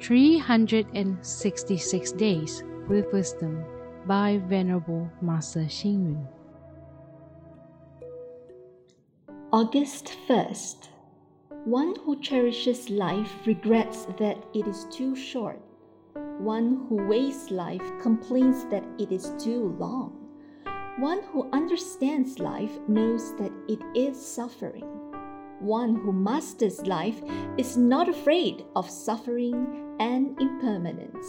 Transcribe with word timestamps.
366 0.00 2.12
Days 2.12 2.62
with 2.88 3.12
Wisdom 3.12 3.62
by 4.06 4.40
Venerable 4.46 5.10
Master 5.20 5.68
Hsing 5.68 6.06
Yun. 6.06 6.26
August 9.52 10.16
1st. 10.26 10.88
One 11.66 11.94
who 11.96 12.18
cherishes 12.20 12.88
life 12.88 13.46
regrets 13.46 14.06
that 14.18 14.42
it 14.54 14.66
is 14.66 14.86
too 14.90 15.14
short. 15.14 15.60
One 16.38 16.86
who 16.88 17.06
wastes 17.06 17.50
life 17.50 17.84
complains 18.00 18.64
that 18.70 18.84
it 18.98 19.12
is 19.12 19.34
too 19.38 19.76
long. 19.78 20.16
One 20.98 21.20
who 21.24 21.50
understands 21.52 22.38
life 22.38 22.78
knows 22.88 23.36
that 23.36 23.52
it 23.68 23.82
is 23.94 24.18
suffering. 24.18 25.09
One 25.60 25.94
who 25.94 26.10
masters 26.10 26.86
life 26.86 27.20
is 27.58 27.76
not 27.76 28.08
afraid 28.08 28.64
of 28.74 28.88
suffering 28.88 29.94
and 30.00 30.40
impermanence. 30.40 31.26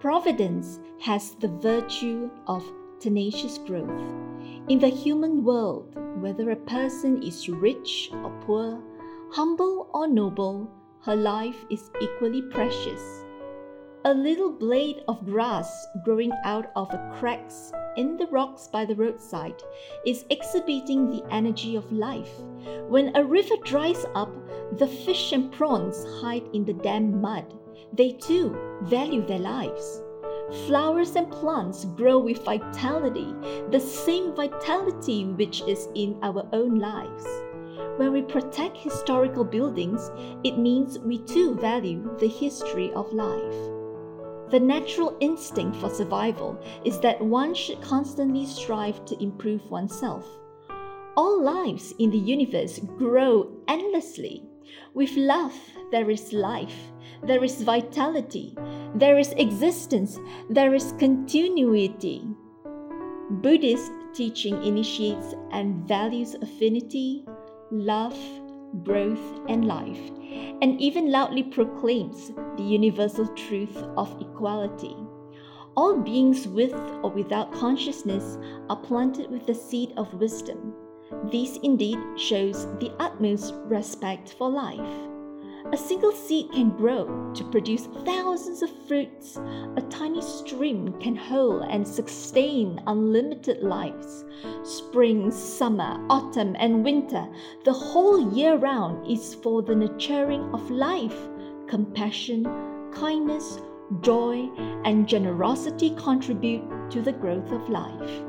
Providence 0.00 0.80
has 1.00 1.32
the 1.32 1.48
virtue 1.48 2.30
of 2.46 2.64
tenacious 3.00 3.58
growth. 3.58 4.00
In 4.68 4.78
the 4.78 4.88
human 4.88 5.44
world, 5.44 5.94
whether 6.22 6.50
a 6.50 6.56
person 6.56 7.22
is 7.22 7.50
rich 7.50 8.10
or 8.14 8.30
poor, 8.46 8.82
humble 9.30 9.90
or 9.92 10.08
noble, 10.08 10.70
her 11.02 11.16
life 11.16 11.66
is 11.68 11.90
equally 12.00 12.40
precious. 12.40 13.24
A 14.06 14.14
little 14.14 14.50
blade 14.50 15.02
of 15.06 15.26
grass 15.26 15.86
growing 16.02 16.32
out 16.44 16.70
of 16.76 16.94
a 16.94 17.14
cracks 17.18 17.72
in 17.98 18.16
the 18.16 18.28
rocks 18.28 18.68
by 18.68 18.84
the 18.84 18.94
roadside 18.94 19.60
is 20.06 20.24
exhibiting 20.30 21.10
the 21.10 21.24
energy 21.32 21.74
of 21.74 21.90
life. 21.90 22.30
When 22.86 23.14
a 23.16 23.24
river 23.24 23.56
dries 23.64 24.06
up, 24.14 24.32
the 24.78 24.86
fish 24.86 25.32
and 25.32 25.50
prawns 25.50 26.06
hide 26.20 26.48
in 26.54 26.64
the 26.64 26.74
damp 26.74 27.16
mud. 27.16 27.52
They 27.92 28.12
too 28.12 28.56
value 28.82 29.26
their 29.26 29.40
lives. 29.40 30.02
Flowers 30.66 31.16
and 31.16 31.30
plants 31.30 31.84
grow 31.84 32.18
with 32.18 32.44
vitality, 32.44 33.34
the 33.70 33.80
same 33.80 34.32
vitality 34.34 35.24
which 35.24 35.62
is 35.62 35.88
in 35.94 36.18
our 36.22 36.48
own 36.52 36.78
lives. 36.78 37.26
When 37.96 38.12
we 38.12 38.22
protect 38.22 38.76
historical 38.76 39.44
buildings, 39.44 40.10
it 40.44 40.56
means 40.56 41.00
we 41.00 41.18
too 41.18 41.56
value 41.56 42.16
the 42.20 42.28
history 42.28 42.92
of 42.92 43.12
life. 43.12 43.77
The 44.50 44.60
natural 44.60 45.16
instinct 45.20 45.76
for 45.76 45.90
survival 45.90 46.58
is 46.84 46.98
that 47.00 47.20
one 47.20 47.54
should 47.54 47.82
constantly 47.82 48.46
strive 48.46 49.04
to 49.06 49.22
improve 49.22 49.70
oneself. 49.70 50.26
All 51.16 51.42
lives 51.42 51.92
in 51.98 52.10
the 52.10 52.18
universe 52.18 52.78
grow 52.78 53.50
endlessly. 53.66 54.42
With 54.94 55.16
love, 55.16 55.54
there 55.90 56.10
is 56.10 56.32
life, 56.32 56.92
there 57.22 57.44
is 57.44 57.62
vitality, 57.62 58.56
there 58.94 59.18
is 59.18 59.32
existence, 59.32 60.18
there 60.48 60.74
is 60.74 60.94
continuity. 60.98 62.24
Buddhist 63.30 63.92
teaching 64.14 64.62
initiates 64.64 65.34
and 65.52 65.86
values 65.86 66.34
affinity, 66.40 67.26
love, 67.70 68.18
growth, 68.82 69.40
and 69.48 69.66
life, 69.66 70.10
and 70.60 70.80
even 70.80 71.10
loudly 71.10 71.42
proclaims 71.42 72.32
the 72.56 72.62
universal 72.62 73.26
truth 73.34 73.76
of 73.96 74.20
equality. 74.20 74.96
All 75.76 75.96
beings 75.96 76.48
with 76.48 76.74
or 77.02 77.10
without 77.10 77.52
consciousness 77.52 78.38
are 78.68 78.82
planted 78.82 79.30
with 79.30 79.46
the 79.46 79.54
seed 79.54 79.92
of 79.96 80.12
wisdom. 80.14 80.74
This 81.30 81.58
indeed 81.62 81.98
shows 82.16 82.66
the 82.80 82.92
utmost 82.98 83.54
respect 83.66 84.34
for 84.36 84.50
life. 84.50 85.08
A 85.72 85.76
single 85.76 86.12
seed 86.12 86.50
can 86.52 86.70
grow 86.70 87.32
to 87.34 87.44
produce 87.44 87.86
thousands 88.04 88.62
of 88.62 88.70
fruits. 88.86 89.36
A 89.76 89.82
tiny 89.90 90.22
stream 90.22 90.94
can 91.00 91.14
hold 91.14 91.64
and 91.68 91.86
sustain 91.86 92.80
unlimited 92.86 93.62
lives. 93.62 94.24
Spring, 94.62 95.30
summer, 95.30 96.04
autumn, 96.08 96.56
and 96.58 96.84
winter, 96.84 97.28
the 97.64 97.72
whole 97.72 98.32
year 98.32 98.56
round 98.56 99.10
is 99.10 99.34
for 99.34 99.62
the 99.62 99.74
nurturing 99.74 100.48
of 100.54 100.70
life. 100.70 101.28
Compassion, 101.66 102.44
kindness, 102.92 103.60
joy, 104.00 104.48
and 104.84 105.08
generosity 105.08 105.90
contribute 105.96 106.62
to 106.90 107.02
the 107.02 107.12
growth 107.12 107.52
of 107.52 107.68
life. 107.68 108.22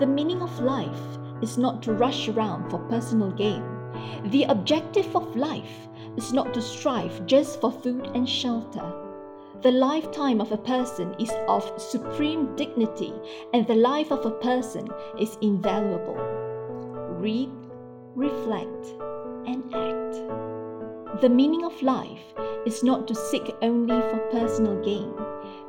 The 0.00 0.06
meaning 0.06 0.42
of 0.42 0.60
life 0.60 1.18
is 1.40 1.56
not 1.56 1.82
to 1.84 1.92
rush 1.92 2.28
around 2.28 2.68
for 2.68 2.78
personal 2.90 3.30
gain. 3.30 3.77
The 4.26 4.44
objective 4.44 5.14
of 5.14 5.36
life 5.36 5.88
is 6.16 6.32
not 6.32 6.52
to 6.54 6.62
strive 6.62 7.26
just 7.26 7.60
for 7.60 7.70
food 7.70 8.10
and 8.14 8.28
shelter. 8.28 8.92
The 9.62 9.72
lifetime 9.72 10.40
of 10.40 10.52
a 10.52 10.56
person 10.56 11.14
is 11.18 11.32
of 11.48 11.72
supreme 11.80 12.54
dignity, 12.54 13.12
and 13.52 13.66
the 13.66 13.74
life 13.74 14.12
of 14.12 14.24
a 14.24 14.30
person 14.30 14.88
is 15.18 15.36
invaluable. 15.40 16.14
Read, 17.18 17.50
reflect, 18.14 18.86
and 19.46 19.64
act. 19.74 21.20
The 21.20 21.28
meaning 21.28 21.64
of 21.64 21.82
life 21.82 22.34
is 22.66 22.84
not 22.84 23.08
to 23.08 23.14
seek 23.14 23.54
only 23.62 24.00
for 24.10 24.18
personal 24.30 24.80
gain. 24.84 25.12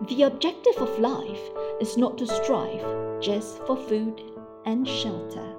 The 0.07 0.23
objective 0.23 0.77
of 0.77 0.99
life 0.99 1.49
is 1.81 1.97
not 1.97 2.17
to 2.19 2.27
strive 2.27 3.21
just 3.21 3.57
for 3.65 3.75
food 3.75 4.21
and 4.65 4.87
shelter. 4.87 5.58